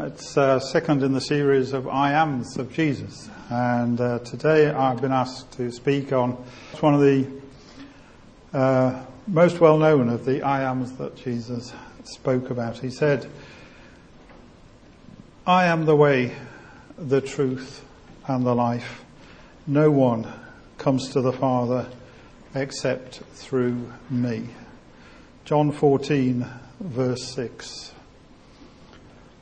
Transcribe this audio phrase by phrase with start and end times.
[0.00, 3.28] It's uh, second in the series of I Ams of Jesus.
[3.50, 6.34] And uh, today I've been asked to speak on
[6.78, 7.26] one of the
[8.52, 11.72] uh, most well known of the I Ams that Jesus
[12.04, 12.78] spoke about.
[12.78, 13.28] He said,
[15.44, 16.32] I am the way,
[16.96, 17.84] the truth,
[18.28, 19.04] and the life.
[19.66, 20.32] No one
[20.78, 21.88] comes to the Father
[22.54, 24.50] except through me.
[25.44, 26.46] John 14,
[26.78, 27.94] verse 6.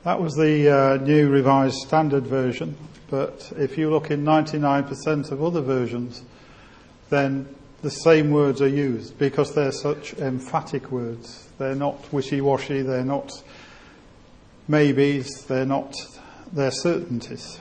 [0.07, 2.77] That was the uh, new revised standard version,
[3.09, 6.23] but if you look in 99% of other versions,
[7.09, 11.49] then the same words are used because they're such emphatic words.
[11.57, 13.33] They're not wishy-washy, they're not
[14.69, 15.93] maybes, they're not,
[16.53, 17.59] they're certainties.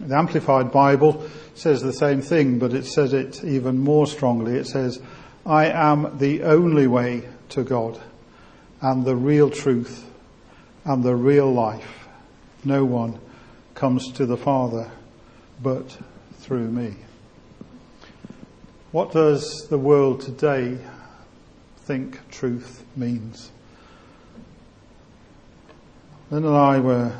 [0.00, 4.54] The Amplified Bible says the same thing, but it says it even more strongly.
[4.54, 4.98] It says,
[5.44, 8.00] I am the only way to God
[8.80, 10.05] and the real truth
[10.86, 12.06] and the real life.
[12.64, 13.18] No one
[13.74, 14.90] comes to the Father
[15.62, 15.98] but
[16.38, 16.94] through me.
[18.92, 20.78] What does the world today
[21.78, 23.50] think truth means?
[26.30, 27.12] Lynn and I were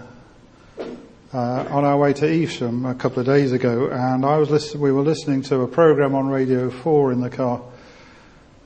[1.35, 4.81] uh, on our way to Evesham a couple of days ago, and I was listen-
[4.81, 7.63] we were listening to a program on Radio 4 in the car,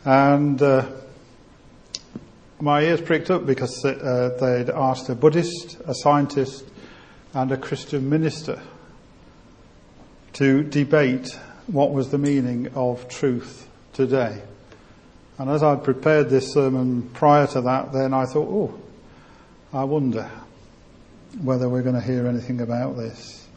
[0.05, 0.87] and uh,
[2.61, 6.65] my ears pricked up because uh, they'd asked a Buddhist, a scientist,
[7.33, 8.61] and a Christian minister
[10.35, 14.43] to debate what was the meaning of truth today.
[15.39, 18.81] And as I'd prepared this sermon prior to that, then I thought, oh,
[19.73, 20.31] I wonder
[21.43, 23.49] whether we're going to hear anything about this.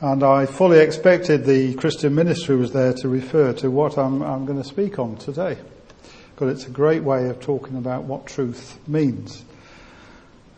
[0.00, 4.22] And I fully expected the Christian minister who was there to refer to what I'm,
[4.22, 5.58] I'm going to speak on today
[6.36, 9.44] but it's a great way of talking about what truth means.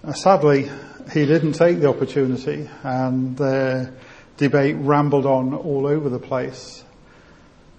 [0.02, 0.70] Uh, sadly,
[1.12, 3.92] he didn't take the opportunity and the
[4.36, 6.84] debate rambled on all over the place.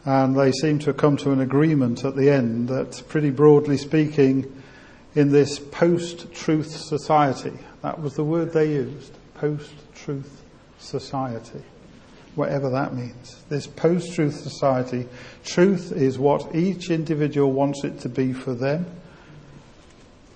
[0.05, 3.77] And they seem to have come to an agreement at the end that pretty broadly
[3.77, 4.61] speaking,
[5.15, 10.43] in this post-truth society, that was the word they used, post-truth
[10.77, 11.63] society
[12.35, 13.43] whatever that means.
[13.49, 15.07] This post-truth society,
[15.43, 18.85] truth is what each individual wants it to be for them.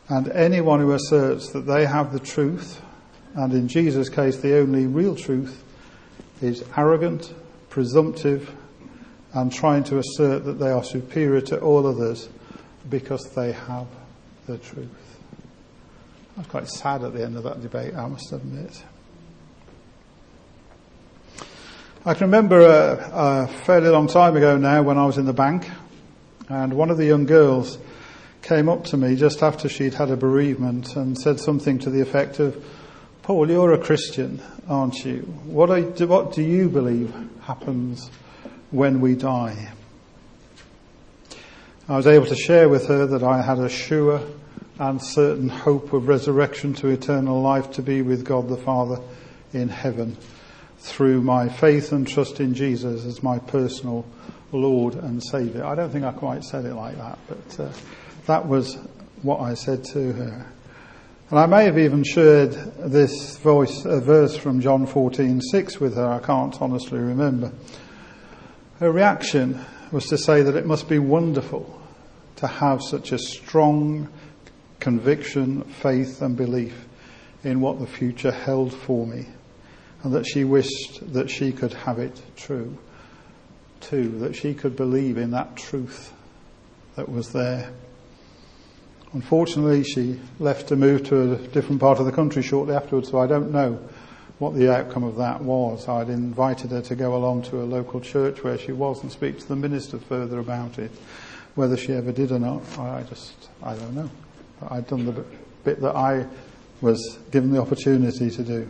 [0.07, 2.81] And anyone who asserts that they have the truth,
[3.35, 5.63] and in Jesus' case the only real truth,
[6.41, 7.33] is arrogant,
[7.69, 8.55] presumptive,
[9.33, 12.29] and trying to assert that they are superior to all others
[12.89, 13.87] because they have
[14.47, 14.89] the truth.
[16.35, 18.83] I was quite sad at the end of that debate, I must admit.
[22.05, 25.33] I can remember a, a, fairly long time ago now when I was in the
[25.33, 25.69] bank,
[26.47, 27.77] and one of the young girls
[28.41, 31.99] came up to me just after she'd had a bereavement and said something to the
[31.99, 32.65] effect of,
[33.21, 35.23] Paul, you're a Christian, aren't you?
[35.43, 35.69] What,
[36.07, 38.09] what do you believe happens
[38.71, 39.73] when we die?
[41.89, 44.21] I was able to share with her that I had a sure
[44.79, 49.01] and certain hope of resurrection to eternal life to be with God the Father
[49.51, 50.15] in heaven
[50.79, 54.05] through my faith and trust in Jesus as my personal
[54.51, 55.65] Lord and Saviour.
[55.65, 57.71] I don't think I quite said it like that, but uh,
[58.25, 58.75] that was
[59.21, 60.45] what I said to her.
[61.29, 66.07] And I may have even shared this voice, verse from John 14:6 with her.
[66.07, 67.51] I can't honestly remember.
[68.79, 69.59] Her reaction
[69.91, 71.81] was to say that it must be wonderful
[72.37, 74.07] to have such a strong
[74.79, 76.85] conviction, faith, and belief
[77.43, 79.27] in what the future held for me
[80.03, 82.77] and that she wished that she could have it true
[83.81, 86.13] too, that she could believe in that truth
[86.95, 87.71] that was there.
[89.13, 93.19] Unfortunately, she left to move to a different part of the country shortly afterwards, so
[93.19, 93.79] I don't know
[94.37, 95.87] what the outcome of that was.
[95.87, 99.39] I'd invited her to go along to a local church where she was and speak
[99.39, 100.91] to the minister further about it.
[101.55, 104.09] Whether she ever did or not, I just, I don't know.
[104.69, 105.25] I'd done the
[105.63, 106.27] bit that I
[106.81, 108.69] was given the opportunity to do.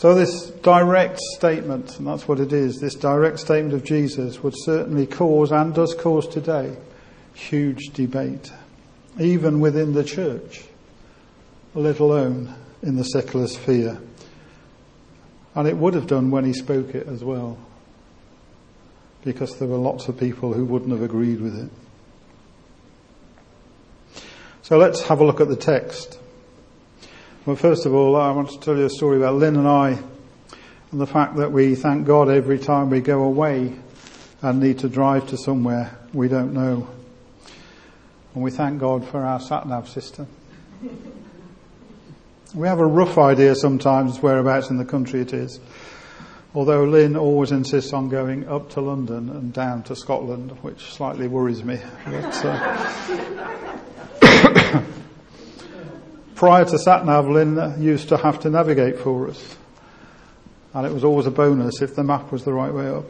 [0.00, 4.54] So this direct statement, and that's what it is, this direct statement of Jesus would
[4.56, 6.74] certainly cause, and does cause today,
[7.34, 8.50] huge debate,
[9.18, 10.64] even within the church,
[11.74, 14.00] let alone in the secular sphere.
[15.54, 17.58] And it would have done when he spoke it as well,
[19.22, 21.70] because there were lots of people who wouldn't have agreed with it.
[24.62, 26.19] So let's have a look at the text.
[27.46, 29.98] Well, first of all, I want to tell you a story about Lynn and I
[30.92, 33.76] and the fact that we thank God every time we go away
[34.42, 36.86] and need to drive to somewhere we don't know.
[38.34, 40.26] And we thank God for our sat nav system.
[42.54, 45.60] We have a rough idea sometimes whereabouts in the country it is.
[46.54, 51.26] Although Lynn always insists on going up to London and down to Scotland, which slightly
[51.26, 51.78] worries me.
[52.04, 53.69] But, uh,
[56.40, 59.58] prior to SatNav, Lynn used to have to navigate for us.
[60.72, 63.04] And it was always a bonus if the map was the right way up.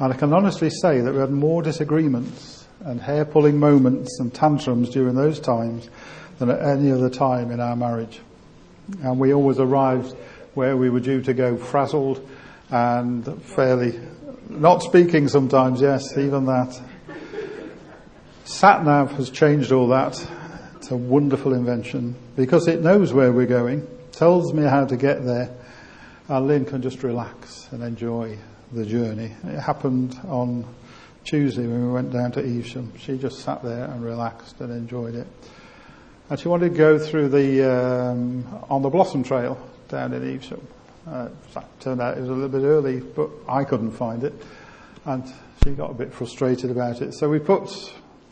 [0.00, 4.34] And I can honestly say that we had more disagreements and hair pulling moments and
[4.34, 5.88] tantrums during those times
[6.40, 8.20] than at any other time in our marriage.
[9.00, 10.12] And we always arrived
[10.54, 12.28] where we were due to go frazzled
[12.68, 14.00] and fairly,
[14.48, 16.80] not speaking sometimes, yes, even that.
[18.44, 20.22] SatNav has changed all that.
[20.76, 25.24] It's a wonderful invention because it knows where we're going, tells me how to get
[25.24, 25.50] there,
[26.28, 28.36] and Lynn can just relax and enjoy
[28.72, 29.32] the journey.
[29.44, 30.66] It happened on
[31.24, 32.92] Tuesday when we went down to Evesham.
[32.98, 35.26] She just sat there and relaxed and enjoyed it.
[36.28, 39.58] And she wanted to go through the, um, on the Blossom Trail
[39.88, 40.66] down in Evesham.
[41.06, 41.28] Uh,
[41.80, 44.34] turned out it was a little bit early, but I couldn't find it.
[45.06, 45.32] And
[45.62, 47.14] she got a bit frustrated about it.
[47.14, 47.70] So we put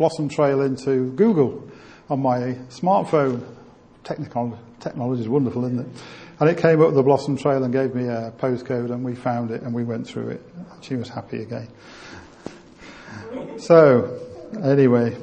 [0.03, 1.71] Blossom Trail into Google
[2.11, 3.41] on my smartphone.
[4.03, 5.87] Technical, technology is wonderful, isn't it?
[6.41, 9.53] And it came up the Blossom Trail and gave me a postcode and we found
[9.53, 10.43] it and we went through it.
[10.81, 11.69] She was happy again.
[13.59, 14.19] So,
[14.61, 15.17] anyway,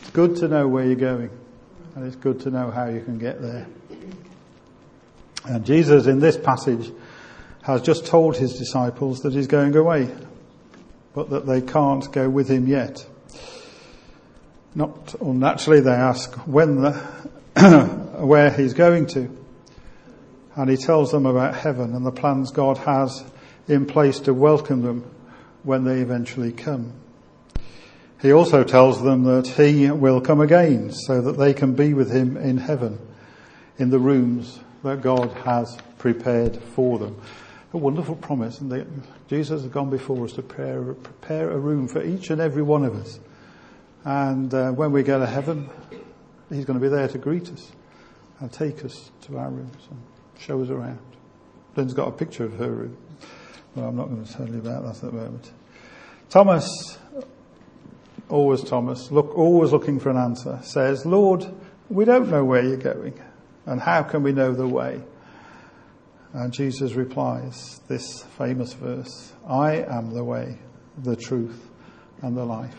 [0.00, 1.30] it's good to know where you're going
[1.94, 3.68] and it's good to know how you can get there.
[5.44, 6.90] And Jesus in this passage
[7.62, 10.12] has just told his disciples that he's going away,
[11.16, 13.06] but that they can't go with him yet.
[14.74, 16.92] Not unnaturally they ask when the,
[18.20, 19.34] where he's going to.
[20.56, 23.24] And he tells them about heaven and the plans God has
[23.66, 25.10] in place to welcome them
[25.62, 26.92] when they eventually come.
[28.20, 32.12] He also tells them that he will come again so that they can be with
[32.12, 32.98] him in heaven
[33.78, 37.18] in the rooms that God has prepared for them.
[37.72, 42.02] A wonderful promise and Jesus has gone before us to prepare, prepare a room for
[42.02, 43.18] each and every one of us.
[44.04, 45.68] And uh, when we go to heaven,
[46.48, 47.72] he's going to be there to greet us
[48.40, 50.00] and take us to our rooms and
[50.38, 51.00] show us around.
[51.74, 52.96] Lynn's got a picture of her room.
[53.74, 55.50] Well, I'm not going to tell you about that at the moment.
[56.30, 56.98] Thomas,
[58.28, 61.44] always Thomas, look, always looking for an answer, says, Lord,
[61.88, 63.20] we don't know where you're going,
[63.66, 65.02] and how can we know the way?
[66.36, 70.58] And Jesus replies this famous verse, I am the way,
[71.02, 71.70] the truth,
[72.20, 72.76] and the life.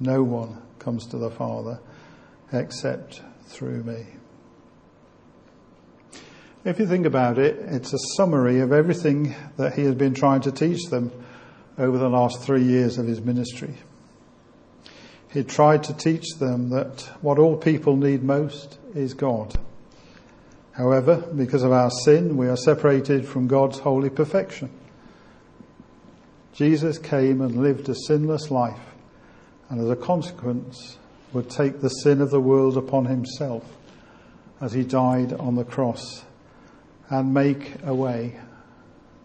[0.00, 1.78] No one comes to the Father
[2.52, 4.06] except through me.
[6.64, 10.40] If you think about it, it's a summary of everything that he has been trying
[10.40, 11.12] to teach them
[11.78, 13.74] over the last three years of his ministry.
[15.32, 19.56] He tried to teach them that what all people need most is God.
[20.72, 24.70] However, because of our sin, we are separated from God's holy perfection.
[26.52, 28.80] Jesus came and lived a sinless life,
[29.68, 30.98] and as a consequence,
[31.32, 33.64] would take the sin of the world upon himself
[34.60, 36.24] as he died on the cross
[37.08, 38.38] and make a way,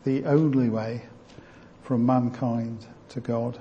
[0.04, 1.04] the only way,
[1.84, 3.60] from mankind to God.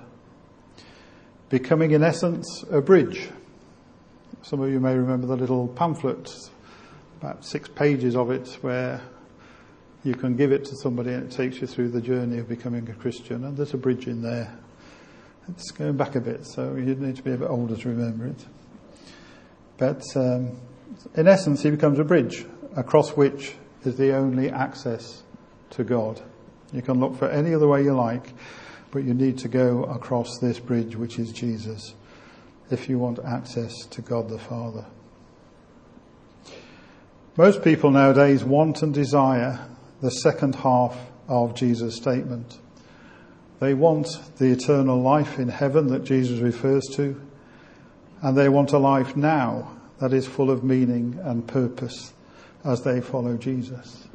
[1.48, 3.28] Becoming, in essence, a bridge.
[4.42, 6.32] Some of you may remember the little pamphlet,
[7.18, 9.00] about six pages of it, where
[10.04, 12.88] you can give it to somebody and it takes you through the journey of becoming
[12.88, 13.44] a Christian.
[13.44, 14.56] And there's a bridge in there.
[15.48, 18.26] It's going back a bit, so you'd need to be a bit older to remember
[18.26, 18.46] it.
[19.78, 20.58] But um,
[21.14, 22.44] in essence, he becomes a bridge
[22.76, 23.54] across which
[23.84, 25.22] is the only access
[25.70, 26.20] to God.
[26.72, 28.32] You can look for any other way you like,
[28.90, 31.94] but you need to go across this bridge, which is Jesus,
[32.70, 34.86] if you want access to God the Father.
[37.38, 39.68] Most people nowadays want and desire
[40.00, 42.58] the second half of Jesus' statement.
[43.60, 47.20] They want the eternal life in heaven that Jesus refers to,
[48.22, 52.14] and they want a life now that is full of meaning and purpose
[52.64, 54.08] as they follow Jesus.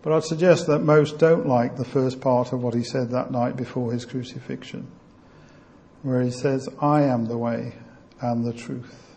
[0.00, 3.30] But I'd suggest that most don't like the first part of what he said that
[3.30, 4.86] night before his crucifixion,
[6.02, 7.74] where he says, I am the way
[8.22, 9.09] and the truth.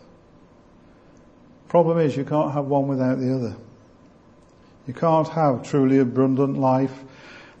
[1.74, 3.56] Problem is, you can't have one without the other.
[4.86, 7.02] You can't have truly abundant life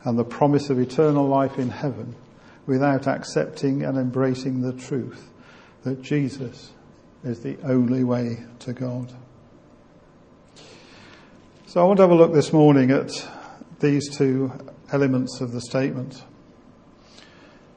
[0.04, 2.14] and the promise of eternal life in heaven
[2.64, 5.28] without accepting and embracing the truth
[5.82, 6.70] that Jesus
[7.24, 9.12] is the only way to God.
[11.66, 13.10] So I want to have a look this morning at
[13.80, 14.52] these two
[14.92, 16.22] elements of the statement.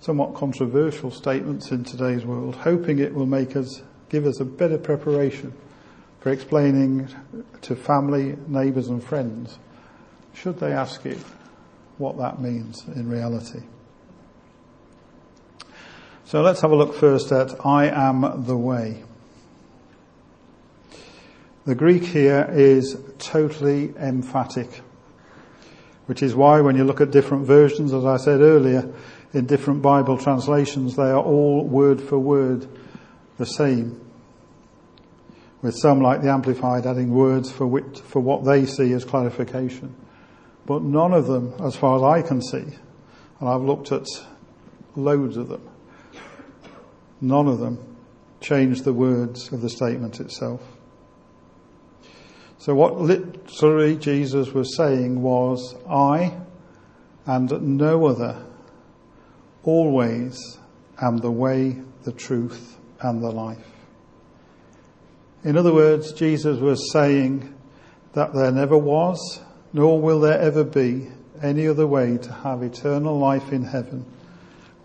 [0.02, 4.78] Somewhat controversial statements in today's world, hoping it will make us give us a better
[4.78, 5.52] preparation
[6.20, 7.08] for explaining
[7.62, 9.58] to family, neighbours and friends,
[10.34, 11.20] should they ask you
[11.98, 13.62] what that means in reality.
[16.26, 19.04] So let's have a look first at I am the way.
[21.66, 24.82] The Greek here is totally emphatic,
[26.06, 28.94] which is why when you look at different versions, as I said earlier,
[29.34, 32.68] in different Bible translations, they are all word for word
[33.38, 34.07] the same.
[35.68, 39.94] With some like the Amplified adding words for which, for what they see as clarification.
[40.66, 42.64] But none of them, as far as I can see,
[43.40, 44.06] and I've looked at
[44.96, 45.70] loads of them,
[47.20, 47.80] none of them
[48.40, 50.62] change the words of the statement itself.
[52.60, 56.34] So what literally Jesus was saying was, I
[57.26, 58.42] and no other
[59.64, 60.60] always
[61.02, 63.77] am the way, the truth and the life.
[65.44, 67.54] In other words, Jesus was saying
[68.14, 69.42] that there never was
[69.74, 71.08] nor will there ever be
[71.42, 74.06] any other way to have eternal life in heaven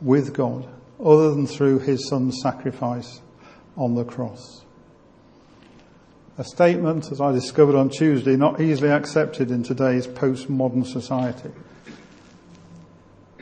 [0.00, 0.68] with God
[1.02, 3.20] other than through his son's sacrifice
[3.76, 4.62] on the cross.
[6.38, 11.50] A statement, as I discovered on Tuesday, not easily accepted in today's postmodern society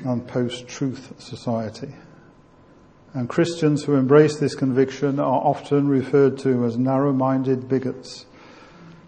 [0.05, 1.95] and post-truth society.
[3.12, 8.26] And Christians who embrace this conviction are often referred to as narrow-minded bigots,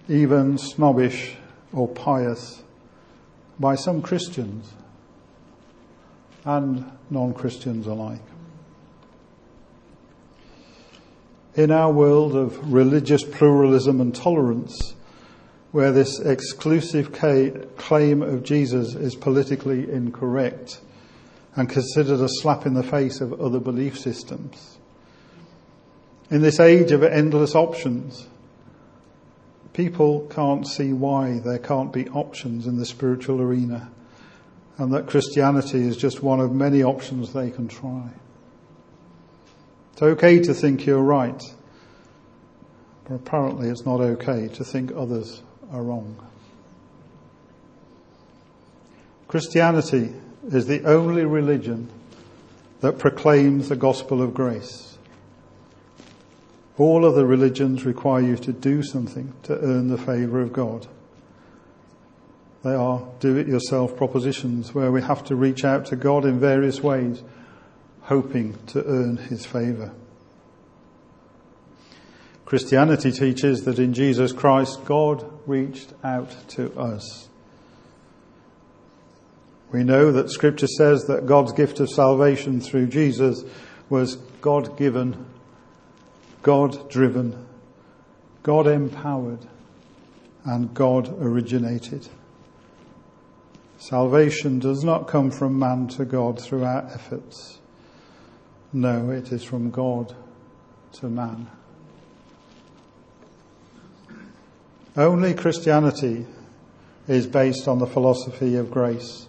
[0.09, 1.37] even snobbish
[1.73, 2.65] or pious
[3.61, 4.73] by some Christians
[6.45, 8.23] and non-Christians alike.
[11.55, 14.95] In our world of religious pluralism and tolerance,
[15.71, 20.81] where this exclusive claim of Jesus is politically incorrect
[21.55, 24.79] and considered a slap in the face of other belief systems.
[26.31, 28.27] In this age of endless options,
[29.73, 33.91] people can't see why there can't be options in the spiritual arena
[34.79, 38.09] and that Christianity is just one of many options they can try.
[39.93, 41.43] It's okay to think you're right,
[43.05, 46.17] but apparently it's not okay to think others are wrong.
[49.29, 50.15] Christianity
[50.51, 51.89] is the only religion
[52.81, 54.99] that proclaims the gospel of grace.
[56.79, 60.87] All other religions require you to do something to earn the favour of God.
[62.65, 66.41] They are do it yourself propositions where we have to reach out to God in
[66.41, 67.23] various ways,
[68.03, 69.93] hoping to earn his favour.
[72.45, 77.29] Christianity teaches that in Jesus Christ, God reached out to us.
[79.73, 83.43] We know that scripture says that God's gift of salvation through Jesus
[83.89, 85.27] was God given
[86.43, 87.47] God driven,
[88.43, 89.47] God empowered,
[90.45, 92.09] and God originated.
[93.79, 97.61] Salvation does not come from man to God through our efforts.
[98.73, 100.15] No, it is from God
[100.95, 101.49] to man.
[104.97, 106.27] Only Christianity
[107.07, 109.29] is based on the philosophy of grace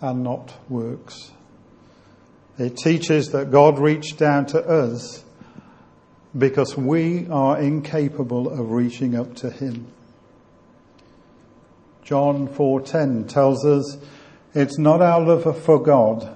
[0.00, 1.32] and not works.
[2.58, 5.24] It teaches that God reached down to us
[6.36, 9.86] because we are incapable of reaching up to him.
[12.02, 13.96] John 4:10 tells us
[14.54, 16.28] it's not our love for God,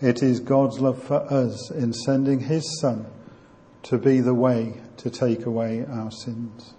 [0.00, 3.06] it is God's love for us in sending his son
[3.84, 6.74] to be the way to take away our sins.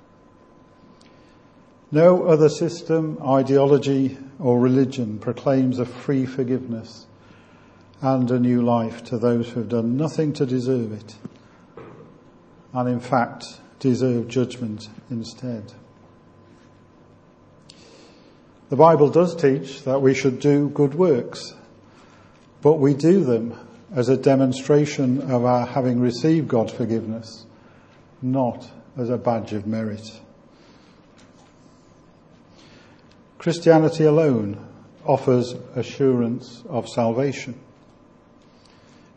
[1.91, 7.08] No other system, ideology or religion proclaims a free forgiveness
[8.01, 11.15] and a new life to those who have done nothing to deserve it
[12.74, 15.74] and in fact deserve judgment instead.
[18.70, 21.56] The Bible does teach that we should do good works,
[22.62, 23.58] but we do them
[23.96, 27.46] as a demonstration of our having received God's forgiveness,
[28.22, 30.20] not as a badge of merit.
[33.48, 34.60] Christianity alone
[35.06, 37.58] offers assurance of salvation.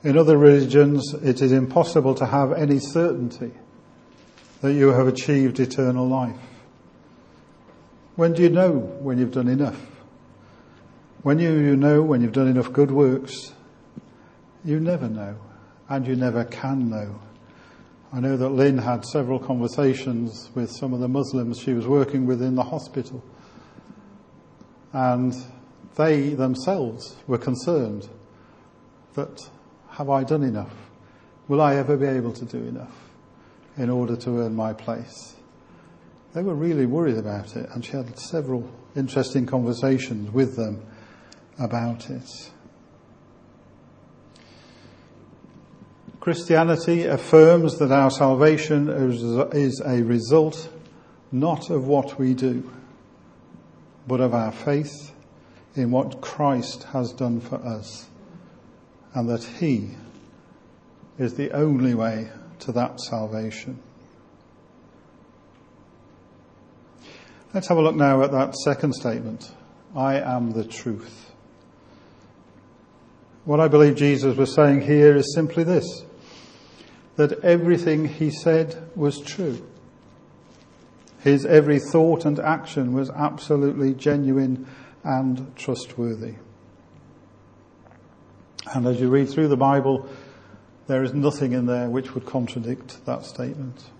[0.05, 3.51] In other religions, it is impossible to have any certainty
[4.61, 6.39] that you have achieved eternal life.
[8.15, 9.85] When do you know when you've done enough?
[11.23, 13.53] When you, you know when you've done enough good works,
[14.65, 15.41] you never know,
[15.89, 17.21] and you never can know.
[18.13, 22.27] I know that Lynn had several conversations with some of the Muslims she was working
[22.27, 23.25] with in the hospital,
[24.93, 25.35] and
[25.97, 28.09] they themselves were concerned
[29.15, 29.49] that
[29.91, 30.75] have I done enough?
[31.49, 33.11] Will I ever be able to do enough?
[33.77, 35.35] in order to earn my place.
[36.35, 40.85] They were really worried about it, and she had several interesting conversations with them
[41.59, 42.51] about it.
[46.21, 50.69] Christianity affirms that our salvation is a result
[51.33, 52.71] not of what we do,
[54.07, 55.13] but of our faith
[55.75, 58.09] in what Christ has done for us,
[59.15, 59.91] and that He
[61.19, 62.31] is the only way
[62.61, 63.81] to that salvation.
[67.53, 69.53] Let's have a look now at that second statement.
[69.95, 71.33] I am the truth.
[73.45, 76.05] What I believe Jesus was saying here is simply this
[77.17, 79.67] that everything he said was true.
[81.21, 84.67] His every thought and action was absolutely genuine
[85.05, 86.35] and trustworthy.
[88.75, 90.09] And as you read through the Bible,
[90.87, 93.91] there is nothing in there which would contradict that statement.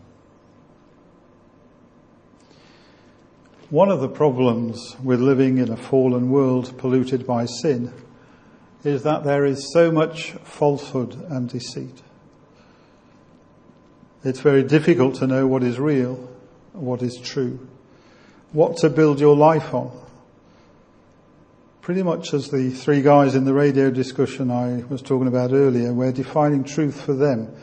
[3.69, 7.93] One of the problems with living in a fallen world polluted by sin
[8.83, 12.03] is that there is so much falsehood and deceit.
[14.25, 16.29] It's very difficult to know what is real,
[16.73, 17.69] what is true,
[18.53, 19.91] what to build your life on.
[21.83, 25.93] Pretty much as the three guys in the radio discussion I was talking about earlier,
[25.93, 27.55] where defining truth for them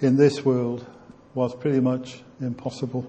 [0.00, 0.86] in this world
[1.34, 3.08] was pretty much impossible.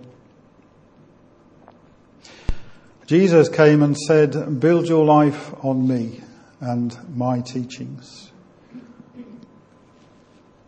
[3.08, 6.22] Jesus came and said, build your life on me
[6.60, 8.32] and my teachings.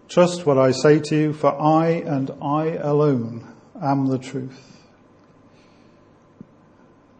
[0.10, 3.48] Trust what I say to you, for I and I alone
[3.80, 4.71] am the truth.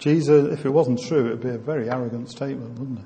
[0.02, 3.06] Jesus, if it wasn't true, it would be a very arrogant statement, wouldn't it?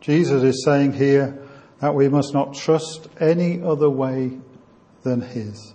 [0.00, 1.38] Jesus is saying here
[1.80, 4.38] that we must not trust any other way
[5.02, 5.74] than His.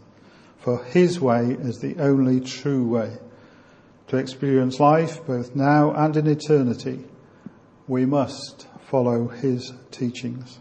[0.57, 3.17] For His way is the only true way
[4.07, 7.05] to experience life, both now and in eternity,
[7.87, 10.59] we must follow his teachings.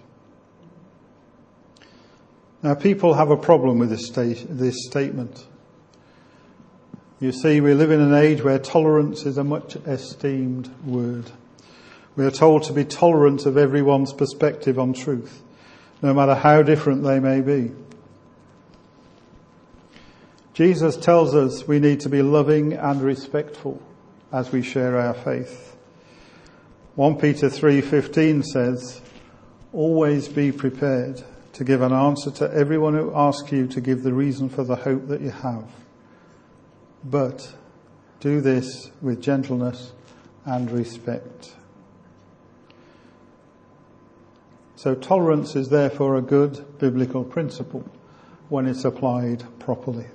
[2.62, 5.46] Now, people have a problem with this, state, this statement.
[7.18, 11.30] You see, we live in an age where tolerance is a much esteemed word.
[12.14, 15.42] We are told to be tolerant of everyone's perspective on truth,
[16.02, 17.72] no matter how different they may be.
[20.52, 23.80] Jesus tells us we need to be loving and respectful
[24.30, 25.74] as we share our faith.
[26.96, 29.00] 1 Peter 3:15 says,
[29.72, 31.22] "Always be prepared
[31.54, 34.76] to give an answer to everyone who asks you to give the reason for the
[34.76, 35.64] hope that you have.
[37.08, 37.54] But
[38.18, 39.92] do this with gentleness
[40.44, 41.54] and respect."
[44.74, 47.84] So tolerance is therefore a good biblical principle
[48.48, 50.06] when it's applied properly.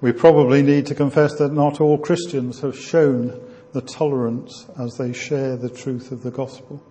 [0.00, 3.40] We probably need to confess that not all Christians have shown
[3.72, 6.82] the tolerance as they share the truth of the gospel.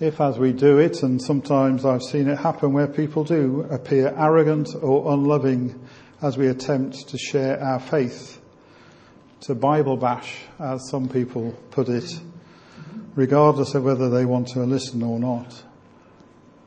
[0.00, 4.12] If as we do it, and sometimes I've seen it happen where people do appear
[4.16, 5.80] arrogant or unloving
[6.20, 8.40] as we attempt to share our faith,
[9.42, 12.20] to Bible bash, as some people put it,
[13.14, 15.62] regardless of whether they want to listen or not,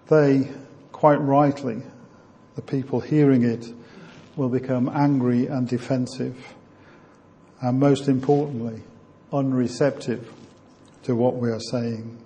[0.10, 0.50] they,
[0.94, 1.82] quite rightly,
[2.56, 3.68] the people hearing it,
[4.38, 6.56] will become angry and defensive,
[7.62, 8.84] and most importantly,
[9.34, 10.32] unreceptive
[11.04, 12.18] to what we are saying.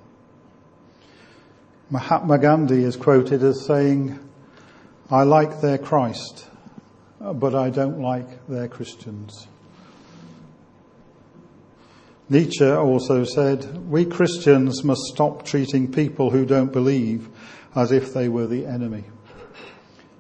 [1.91, 4.17] Mahatma Gandhi is quoted as saying,
[5.09, 6.47] I like their Christ,
[7.19, 9.47] but I don't like their Christians.
[12.29, 17.27] Nietzsche also said, we Christians must stop treating people who don't believe
[17.75, 19.03] as if they were the enemy.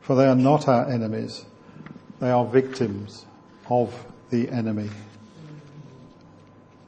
[0.01, 1.45] For they are not our enemies.
[2.19, 3.25] They are victims
[3.69, 3.93] of
[4.29, 4.89] the enemy.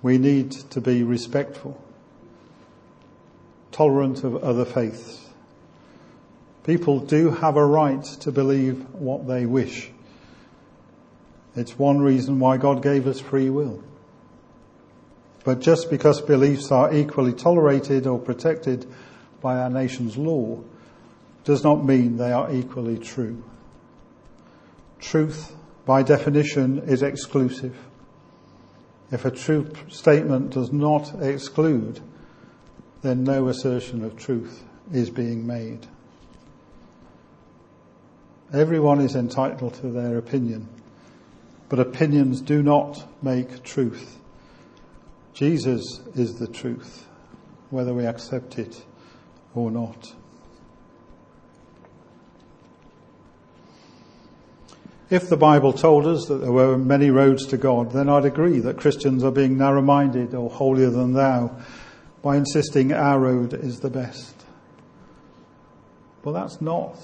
[0.02, 1.82] We need to be respectful,
[3.74, 5.20] tolerant of other faiths.
[6.64, 9.90] People do have a right to believe what they wish.
[11.56, 13.84] It's one reason why God gave us free will.
[15.44, 18.86] But just because beliefs are equally tolerated or protected
[19.42, 20.64] by our nation's law
[21.44, 23.44] does not mean they are equally true.
[25.00, 25.54] Truth,
[25.86, 27.76] by definition, is exclusive.
[29.12, 32.00] If a true statement does not exclude,
[33.04, 35.86] then no assertion of truth is being made.
[38.54, 40.68] Everyone is entitled to their opinion,
[41.70, 44.20] but opinions do not make truth.
[45.34, 47.06] Jesus is the truth,
[47.72, 48.84] whether we accept it
[49.54, 50.14] or not.
[55.10, 58.60] If the Bible told us that there were many roads to God, then I'd agree
[58.60, 61.56] that Christians are being narrow minded or holier than thou
[62.24, 64.46] by insisting our road is the best.
[66.24, 66.98] But that's not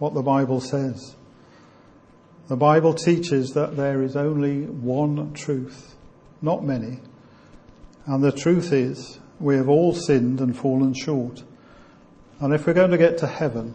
[0.00, 1.14] what the Bible says.
[2.48, 5.94] The Bible teaches that there is only one truth,
[6.42, 6.98] not many.
[8.04, 11.44] And the truth is, we have all sinned and fallen short.
[12.40, 13.74] And if we're going to get to heaven,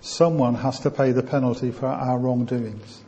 [0.00, 3.04] someone has to pay the penalty for our wrongdoings.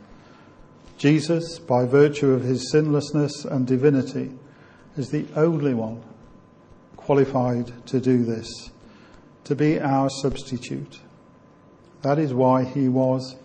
[0.99, 4.31] Jesus, by virtue of his sinlessness and divinity,
[4.95, 6.03] is the only one
[7.09, 8.69] qualified to do this,
[9.43, 10.99] to be our substitute.
[12.03, 13.35] That is why he was,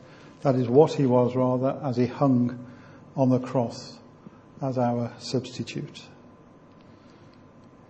[0.42, 2.62] that is what he was rather, as he hung
[3.16, 3.98] on the cross
[4.60, 6.02] as our substitute.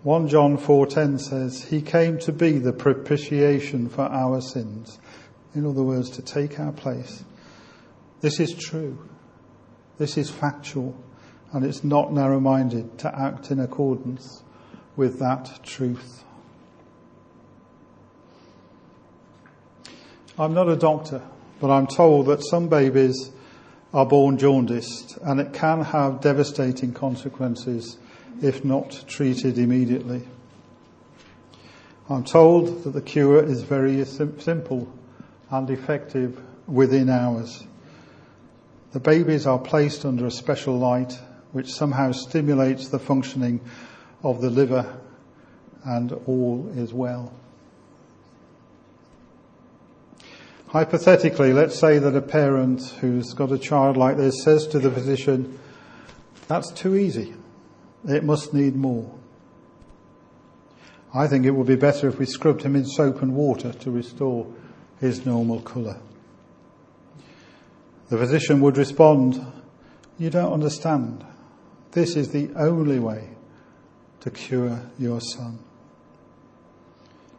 [0.04, 5.00] 1 John 4:10 says, "He came to be the propitiation for our sins."
[5.56, 7.24] In other words, to take our place.
[8.20, 8.96] This is true.
[9.98, 10.94] This is factual,
[11.52, 14.44] and it's not narrow-minded to act in accordance
[14.96, 16.24] with that truth.
[20.38, 21.22] I'm not a doctor,
[21.60, 23.30] but I'm told that some babies
[23.92, 27.96] are born jaundiced and it can have devastating consequences
[28.42, 30.26] if not treated immediately.
[32.10, 34.92] I'm told that the cure is very simple
[35.50, 37.64] and effective within hours.
[38.92, 41.18] The babies are placed under a special light
[41.52, 43.60] which somehow stimulates the functioning
[44.24, 45.00] of the liver
[45.84, 47.32] and all is well.
[50.68, 54.90] Hypothetically, let's say that a parent who's got a child like this says to the
[54.90, 55.60] physician,
[56.48, 57.34] that's too easy.
[58.08, 59.14] It must need more.
[61.14, 63.90] I think it would be better if we scrubbed him in soap and water to
[63.90, 64.46] restore
[64.98, 66.00] his normal colour.
[68.08, 69.40] The physician would respond,
[70.18, 71.24] you don't understand.
[71.92, 73.33] This is the only way
[74.24, 75.58] to cure your son.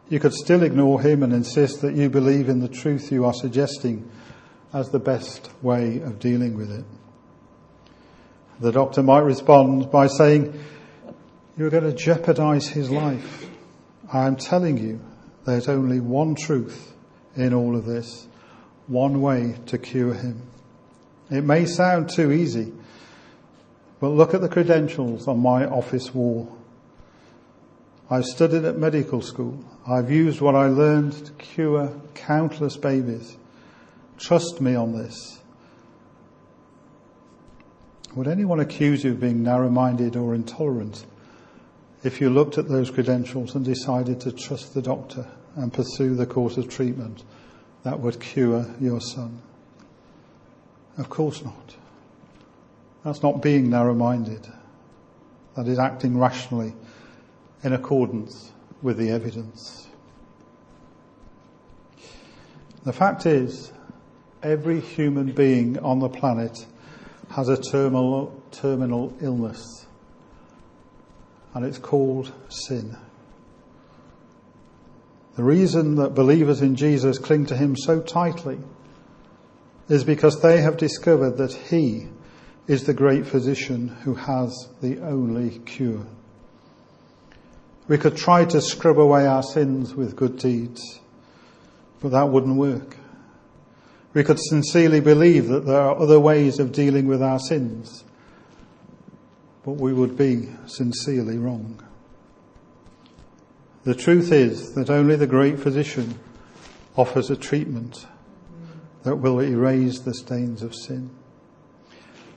[0.08, 3.34] You could still ignore him and insist that you believe in the truth you are
[3.34, 4.08] suggesting
[4.72, 6.84] as the best way of dealing with it.
[8.60, 10.62] The doctor might respond by saying,
[11.58, 13.46] You're going to jeopardize his life.
[14.12, 15.00] I'm telling you,
[15.44, 16.94] there's only one truth
[17.34, 18.28] in all of this,
[18.86, 20.40] one way to cure him.
[21.30, 22.72] It may sound too easy,
[23.98, 26.56] but look at the credentials on my office wall.
[28.08, 29.58] I've studied at medical school.
[29.86, 33.36] I've used what I learned to cure countless babies.
[34.18, 35.40] Trust me on this.
[38.14, 41.04] Would anyone accuse you of being narrow-minded or intolerant
[42.04, 46.26] if you looked at those credentials and decided to trust the doctor and pursue the
[46.26, 47.24] course of treatment
[47.82, 49.42] that would cure your son?
[50.96, 51.76] Of course not.
[53.04, 54.46] That's not being narrow-minded.
[55.56, 56.72] That is acting rationally
[57.62, 59.88] in accordance with the evidence.
[62.84, 63.72] The fact is,
[64.42, 66.66] every human being on the planet
[67.30, 69.86] has a terminal, terminal illness,
[71.54, 72.96] and it's called sin.
[75.34, 78.58] The reason that believers in Jesus cling to him so tightly
[79.88, 82.08] is because they have discovered that he
[82.66, 86.06] is the great physician who has the only cure.
[87.88, 91.00] We could try to scrub away our sins with good deeds,
[92.00, 92.96] but that wouldn't work.
[94.12, 98.02] We could sincerely believe that there are other ways of dealing with our sins,
[99.64, 101.82] but we would be sincerely wrong.
[103.84, 106.18] The truth is that only the great physician
[106.96, 108.06] offers a treatment
[109.04, 111.10] that will erase the stains of sin.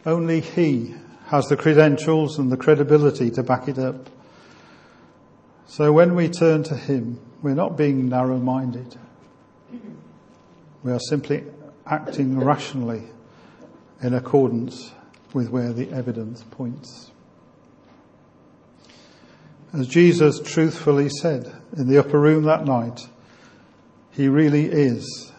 [0.06, 0.94] Only he
[1.28, 4.10] has the credentials and the credibility to back it up.
[5.70, 8.98] So when we turn to Him, we're not being narrow minded.
[10.82, 11.44] We are simply
[11.86, 13.04] acting rationally
[14.02, 14.92] in accordance
[15.32, 17.12] with where the evidence points.
[19.72, 23.08] As Jesus truthfully said in the upper room that night,
[24.10, 25.32] He really is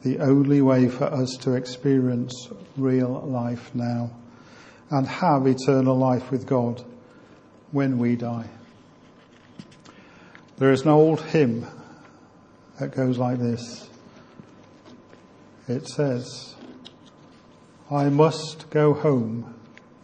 [0.00, 4.12] the only way for us to experience real life now
[4.90, 6.82] and have eternal life with God
[7.70, 8.48] when we die.
[10.56, 11.66] There is an old hymn
[12.78, 13.90] that goes like this.
[15.66, 16.54] It says,
[17.90, 19.54] I must go home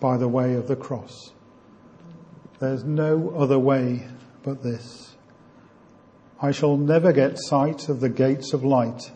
[0.01, 1.33] by the way of the cross.
[2.59, 4.09] There's no other way
[4.43, 5.15] but this.
[6.43, 9.13] I shall never get sight of the gates of light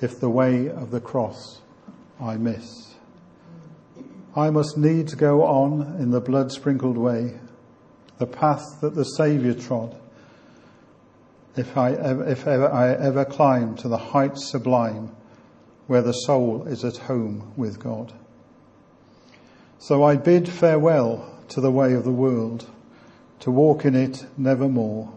[0.00, 1.60] if the way of the cross
[2.20, 2.94] I miss.
[4.34, 7.38] I must needs go on in the blood sprinkled way,
[8.18, 10.01] the path that the Saviour trod,
[11.56, 15.14] if I ever, if ever I ever climb to the heights sublime
[15.86, 18.12] where the soul is at home with God.
[19.78, 22.70] So I bid farewell to the way of the world,
[23.40, 25.12] to walk in it nevermore.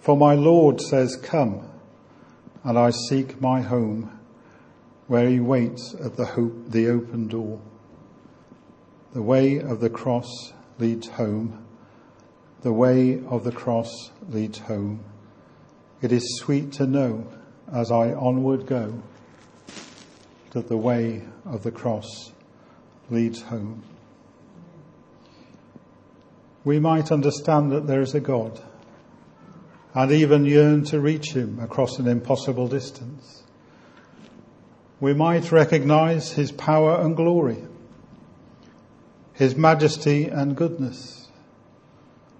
[0.00, 1.68] For my Lord says, Come,
[2.64, 4.18] and I seek my home,
[5.06, 7.60] where he waits at the, the open door.
[9.12, 11.64] The way of the cross leads home.
[12.62, 15.04] The way of the cross leads home.
[16.02, 17.26] It is sweet to know
[17.70, 19.02] as I onward go
[20.52, 22.32] that the way of the cross
[23.10, 23.82] leads home.
[26.64, 28.60] We might understand that there is a God
[29.94, 33.42] and even yearn to reach him across an impossible distance.
[35.00, 37.58] We might recognize his power and glory,
[39.34, 41.28] his majesty and goodness,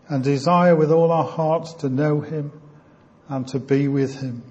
[0.08, 2.59] and desire with all our hearts to know him
[3.30, 4.42] and to be with him.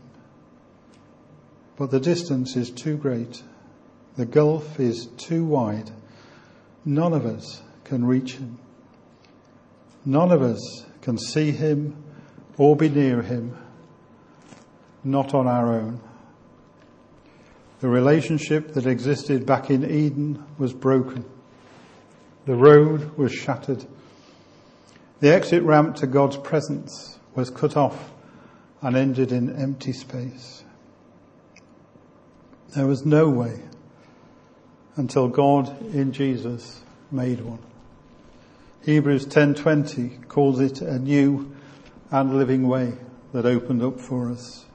[1.76, 3.44] But the distance is too great.
[4.16, 5.92] The gulf is too wide.
[6.86, 8.58] None of us can reach him.
[10.06, 12.02] None of us can see him
[12.58, 13.58] or be near him,
[15.04, 16.00] not on our own.
[17.82, 21.26] The relationship that existed back in Eden was broken.
[22.46, 23.86] The road was shattered.
[25.20, 28.12] The exit ramp to God's presence was cut off
[28.82, 30.64] and ended in empty space.
[32.76, 33.62] There was no way
[34.96, 37.60] until God in Jesus made one.
[38.84, 41.52] Hebrews 10:20 calls it a new
[42.12, 42.94] and living way
[43.34, 44.66] that opened up for us.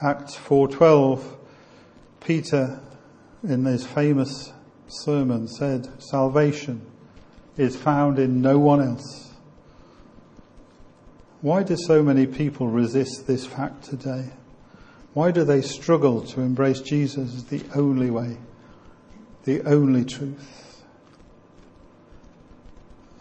[0.00, 1.36] Acts 4:12
[2.20, 2.80] Peter
[3.42, 4.52] in his famous
[4.88, 6.82] sermon said salvation
[7.56, 9.25] is found in no one else.
[11.46, 14.30] Why do so many people resist this fact today?
[15.14, 18.38] Why do they struggle to embrace Jesus as the only way,
[19.44, 20.82] the only truth?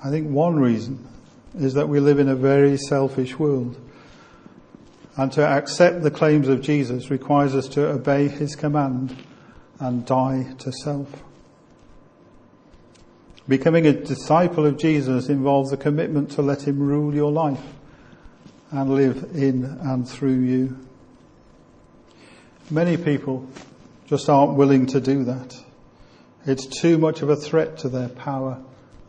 [0.03, 1.07] I think one reason
[1.53, 3.79] is that we live in a very selfish world.
[5.17, 9.15] And to accept the claims of Jesus requires us to obey his command
[9.79, 11.21] and die to self.
[13.47, 17.74] Becoming a disciple of Jesus involves a commitment to let him rule your life
[18.75, 20.77] and live in and through you.
[22.69, 23.47] Many people
[24.07, 25.55] just aren't willing to do that.
[26.45, 28.61] It's too much of a threat to their power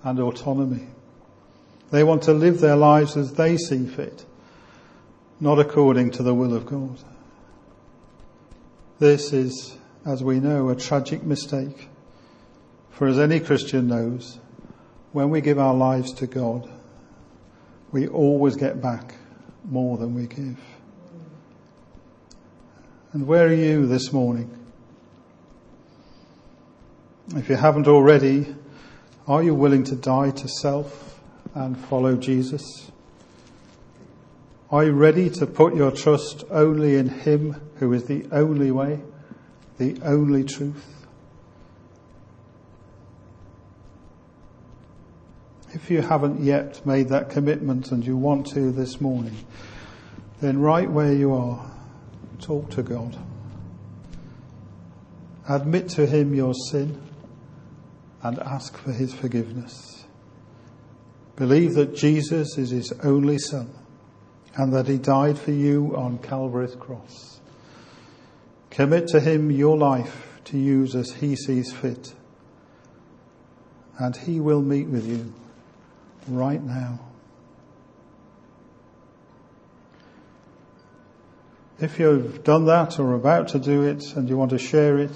[0.03, 0.87] and autonomy.
[1.91, 4.25] They want to live their lives as they see fit,
[5.41, 6.99] not according to the will of God.
[8.99, 11.89] This is, as we know, a tragic mistake.
[12.91, 14.39] For as any Christian knows,
[15.13, 16.71] when we give our lives to God,
[17.93, 19.17] we always get back
[19.67, 20.59] more than we give.
[23.13, 24.51] And where are you this morning?
[27.35, 28.55] If you haven't already,
[29.27, 31.07] are you willing to die to self?
[31.57, 32.91] and follow Jesus?
[34.71, 39.01] Are you ready to put your trust only in Him who is the only way,
[39.79, 40.96] the only truth?
[45.77, 49.37] If you haven't yet made that commitment and you want to this morning,
[50.41, 51.71] then right where you are,
[52.41, 53.19] talk to God.
[55.47, 56.99] Admit to Him your sin
[58.23, 60.07] and ask for His forgiveness.
[61.37, 63.69] Believe that Jesus is his only son
[64.57, 67.39] and that he died for you on Calvary's cross.
[68.71, 72.15] Commit to him your life to use as he sees fit.
[73.99, 75.35] And he will meet with you
[76.29, 77.01] right now.
[81.79, 85.11] If you've done that or about to do it and you want to share it,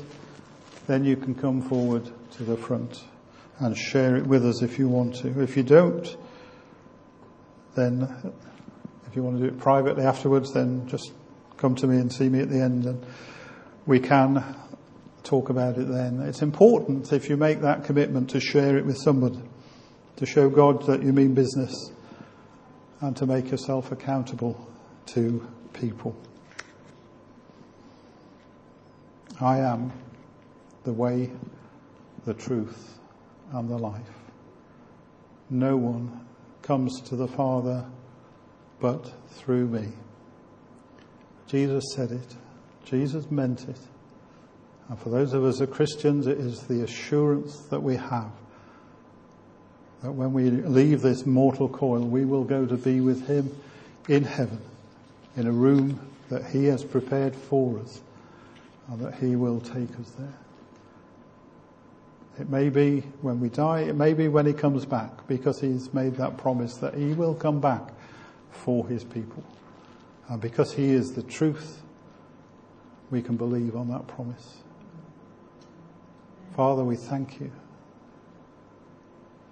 [0.87, 3.03] then you can come forward to the front
[3.59, 5.43] and share it with us if you want to.
[5.43, 6.17] If you don't,
[7.75, 8.35] then
[9.07, 11.13] if you want to do it privately afterwards, then just
[11.57, 13.05] come to me and see me at the end and
[13.87, 14.45] we can
[15.23, 16.21] talk about it then.
[16.21, 19.41] It's important if you make that commitment to share it with somebody,
[20.17, 21.91] to show God that you mean business
[23.01, 24.69] and to make yourself accountable
[25.07, 26.17] to people.
[29.41, 29.93] I am
[30.85, 31.31] the way,
[32.27, 32.99] the truth,
[33.53, 34.03] and the life.
[35.49, 36.27] No one
[36.63, 37.85] comes to the Father
[38.81, 39.89] but through me.
[41.47, 42.37] Jesus said it.
[42.85, 43.79] Jesus meant it.
[44.89, 48.33] And for those of us as Christians, it is the assurance that we have
[50.03, 53.55] that when we leave this mortal coil, we will go to be with Him
[54.09, 54.61] in heaven,
[55.37, 58.01] in a room that He has prepared for us,
[58.89, 60.39] and that He will take us there.
[62.39, 65.93] It may be when we die, it may be when He comes back, because He's
[65.93, 67.83] made that promise that He will come back
[68.51, 69.45] for His people.
[70.29, 71.83] And because He is the truth,
[73.11, 74.59] we can believe on that promise.
[76.57, 77.51] Father, we thank you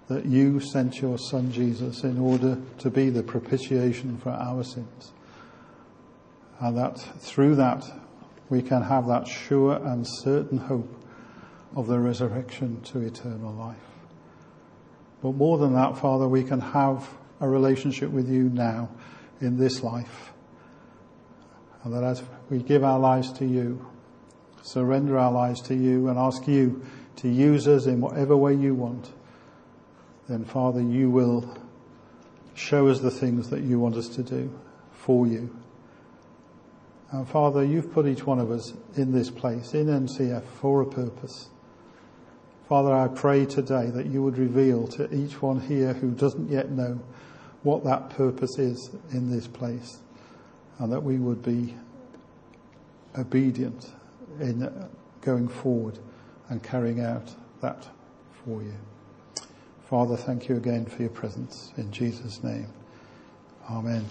[0.09, 5.13] that you sent your son Jesus in order to be the propitiation for our sins.
[6.59, 7.85] And that through that
[8.49, 10.91] we can have that sure and certain hope
[11.75, 13.77] of the resurrection to eternal life.
[15.21, 17.07] But more than that, Father, we can have
[17.39, 18.89] a relationship with you now
[19.39, 20.33] in this life.
[21.83, 23.85] And that as we give our lives to you,
[24.63, 26.83] surrender our lives to you and ask you
[27.17, 29.11] to use us in whatever way you want,
[30.29, 31.57] then Father, you will
[32.53, 34.51] show us the things that you want us to do
[34.91, 35.49] for you.
[37.11, 40.85] And Father, you've put each one of us in this place, in NCF, for a
[40.85, 41.49] purpose.
[42.67, 46.69] Father, I pray today that you would reveal to each one here who doesn't yet
[46.69, 46.99] know
[47.63, 49.97] what that purpose is in this place,
[50.77, 51.73] and that we would be
[53.17, 53.91] obedient
[54.39, 54.87] in
[55.21, 55.97] going forward
[56.49, 57.87] and carrying out that
[58.45, 58.75] for you.
[59.89, 61.73] Father, thank you again for your presence.
[61.75, 62.67] In Jesus' name,
[63.71, 64.05] Amen.